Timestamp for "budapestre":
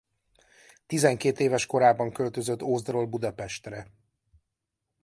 3.05-3.87